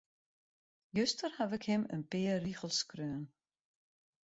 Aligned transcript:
Juster 0.95 1.31
haw 1.37 1.51
ik 1.57 1.63
him 1.71 1.83
in 1.95 2.03
pear 2.11 2.37
rigels 2.47 2.77
skreaun. 2.81 3.25